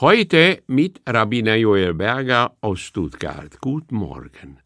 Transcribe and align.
Heute 0.00 0.64
mit 0.66 1.00
Rabbiner 1.06 1.54
Joel 1.54 1.94
Berger 1.94 2.56
aus 2.60 2.80
Stuttgart. 2.80 3.60
Guten 3.60 3.94
Morgen. 3.94 4.58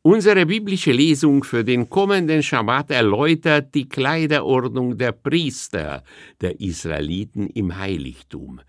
Unsere 0.00 0.46
biblische 0.46 0.92
Lesung 0.92 1.44
für 1.44 1.62
den 1.62 1.90
kommenden 1.90 2.42
Schabbat 2.42 2.90
erläutert 2.90 3.74
die 3.74 3.86
Kleiderordnung 3.86 4.96
der 4.96 5.12
Priester 5.12 6.02
der 6.40 6.58
Israeliten 6.58 7.48
im 7.48 7.76
Heiligtum. 7.76 8.62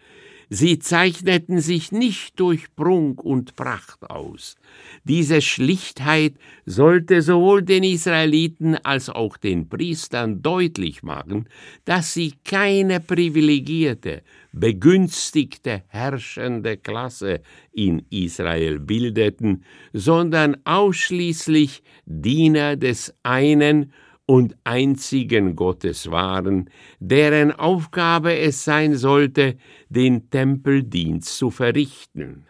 Sie 0.55 0.77
zeichneten 0.77 1.61
sich 1.61 1.91
nicht 1.91 2.39
durch 2.39 2.75
Prunk 2.75 3.23
und 3.23 3.55
Pracht 3.55 4.07
aus. 4.07 4.55
Diese 5.03 5.41
Schlichtheit 5.41 6.35
sollte 6.67 7.23
sowohl 7.23 7.63
den 7.63 7.81
Israeliten 7.81 8.75
als 8.75 9.09
auch 9.09 9.37
den 9.37 9.67
Priestern 9.67 10.43
deutlich 10.43 11.01
machen, 11.01 11.49
dass 11.85 12.13
sie 12.13 12.35
keine 12.45 12.99
privilegierte, 12.99 14.21
begünstigte, 14.51 15.81
herrschende 15.87 16.77
Klasse 16.77 17.41
in 17.71 18.05
Israel 18.11 18.79
bildeten, 18.79 19.63
sondern 19.91 20.57
ausschließlich 20.65 21.81
Diener 22.05 22.75
des 22.75 23.15
einen 23.23 23.91
und 24.25 24.55
einzigen 24.63 25.55
Gottes 25.55 26.09
waren, 26.09 26.69
deren 26.99 27.51
Aufgabe 27.51 28.37
es 28.37 28.63
sein 28.63 28.95
sollte, 28.95 29.57
den 29.89 30.29
Tempeldienst 30.29 31.37
zu 31.37 31.51
verrichten. 31.51 32.45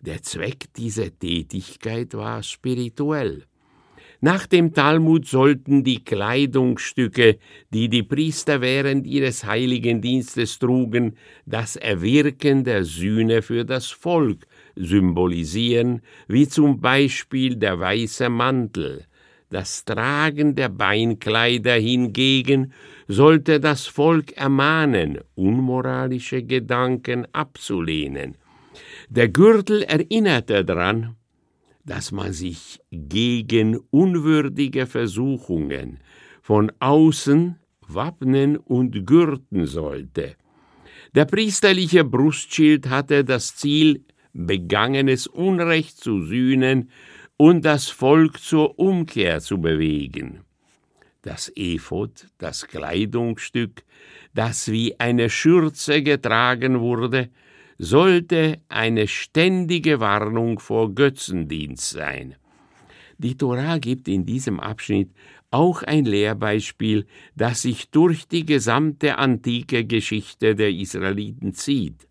Der 0.00 0.22
Zweck 0.22 0.72
dieser 0.76 1.16
Tätigkeit 1.16 2.14
war 2.14 2.42
spirituell. 2.42 3.44
Nach 4.20 4.46
dem 4.46 4.74
Talmud 4.74 5.26
sollten 5.26 5.84
die 5.84 6.02
Kleidungsstücke, 6.04 7.38
die 7.72 7.88
die 7.88 8.02
Priester 8.02 8.60
während 8.60 9.06
ihres 9.06 9.44
heiligen 9.44 10.00
Dienstes 10.00 10.58
trugen, 10.58 11.16
das 11.46 11.76
Erwirken 11.76 12.64
der 12.64 12.84
Sühne 12.84 13.42
für 13.42 13.64
das 13.64 13.86
Volk 13.90 14.46
symbolisieren, 14.74 16.02
wie 16.26 16.48
zum 16.48 16.80
Beispiel 16.80 17.54
der 17.54 17.78
weiße 17.78 18.28
Mantel, 18.28 19.06
das 19.50 19.84
Tragen 19.84 20.54
der 20.54 20.68
Beinkleider 20.68 21.74
hingegen 21.74 22.72
sollte 23.06 23.60
das 23.60 23.86
Volk 23.86 24.32
ermahnen, 24.32 25.18
unmoralische 25.34 26.42
Gedanken 26.42 27.26
abzulehnen. 27.32 28.36
Der 29.08 29.28
Gürtel 29.28 29.82
erinnerte 29.82 30.64
daran, 30.64 31.16
dass 31.84 32.12
man 32.12 32.34
sich 32.34 32.80
gegen 32.90 33.78
unwürdige 33.90 34.86
Versuchungen 34.86 36.00
von 36.42 36.70
außen 36.78 37.56
wappnen 37.86 38.58
und 38.58 39.06
gürten 39.06 39.66
sollte. 39.66 40.36
Der 41.14 41.24
priesterliche 41.24 42.04
Brustschild 42.04 42.90
hatte 42.90 43.24
das 43.24 43.56
Ziel, 43.56 44.04
begangenes 44.34 45.26
Unrecht 45.26 45.98
zu 45.98 46.22
sühnen 46.22 46.90
und 47.38 47.64
das 47.64 47.88
Volk 47.88 48.40
zur 48.40 48.78
Umkehr 48.78 49.40
zu 49.40 49.58
bewegen. 49.58 50.40
Das 51.22 51.50
Ephod, 51.54 52.26
das 52.38 52.66
Kleidungsstück, 52.66 53.84
das 54.34 54.70
wie 54.70 54.98
eine 54.98 55.30
Schürze 55.30 56.02
getragen 56.02 56.80
wurde, 56.80 57.30
sollte 57.78 58.60
eine 58.68 59.06
ständige 59.06 60.00
Warnung 60.00 60.58
vor 60.58 60.92
Götzendienst 60.94 61.90
sein. 61.90 62.34
Die 63.18 63.36
Torah 63.36 63.78
gibt 63.78 64.08
in 64.08 64.26
diesem 64.26 64.58
Abschnitt 64.58 65.10
auch 65.50 65.82
ein 65.84 66.04
Lehrbeispiel, 66.04 67.06
das 67.36 67.62
sich 67.62 67.90
durch 67.90 68.26
die 68.26 68.44
gesamte 68.44 69.16
antike 69.16 69.84
Geschichte 69.84 70.56
der 70.56 70.70
Israeliten 70.70 71.54
zieht, 71.54 72.06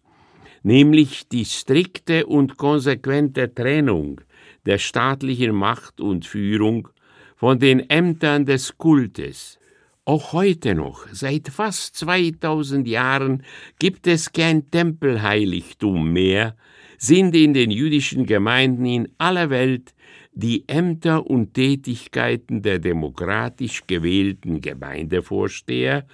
nämlich 0.64 1.28
die 1.28 1.46
strikte 1.46 2.26
und 2.26 2.58
konsequente 2.58 3.54
Trennung 3.54 4.22
der 4.66 4.78
staatlichen 4.78 5.56
Macht 5.56 6.02
und 6.02 6.26
Führung 6.26 6.90
von 7.36 7.60
den 7.60 7.90
Ämtern 7.90 8.46
des 8.46 8.78
Kultes. 8.78 9.60
Auch 10.06 10.34
heute 10.34 10.74
noch, 10.74 11.06
seit 11.12 11.50
fast 11.50 11.96
2000 11.98 12.88
Jahren, 12.88 13.44
gibt 13.78 14.08
es 14.08 14.32
kein 14.32 14.72
Tempelheiligtum 14.72 16.14
mehr, 16.14 16.56
sind 16.98 17.36
in 17.36 17.54
den 17.54 17.72
jüdischen 17.72 18.26
Gemeinden 18.26 18.86
in 18.86 19.10
aller 19.18 19.50
Welt 19.50 19.94
die 20.34 20.68
Ämter 20.68 21.28
und 21.28 21.54
Tätigkeiten 21.56 22.62
der 22.62 22.80
demokratisch 22.80 23.84
gewählten 23.88 24.62
Gemeindevorsteher 24.62 26.06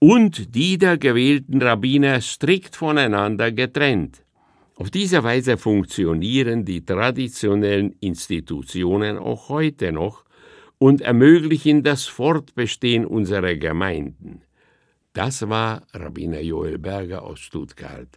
und 0.00 0.54
die 0.56 0.78
der 0.78 0.98
gewählten 0.98 1.62
Rabbiner 1.62 2.20
strikt 2.20 2.74
voneinander 2.74 3.52
getrennt. 3.52 4.24
Auf 4.74 4.90
diese 4.90 5.22
Weise 5.22 5.58
funktionieren 5.58 6.64
die 6.64 6.82
traditionellen 6.84 7.94
Institutionen 8.00 9.18
auch 9.18 9.50
heute 9.50 9.92
noch 9.92 10.24
und 10.78 11.02
ermöglichen 11.02 11.82
das 11.82 12.06
Fortbestehen 12.06 13.04
unserer 13.04 13.54
Gemeinden. 13.56 14.40
Das 15.12 15.46
war 15.48 15.82
Rabbiner 15.92 16.40
Joel 16.40 16.78
Berger 16.78 17.22
aus 17.22 17.40
Stuttgart. 17.40 18.08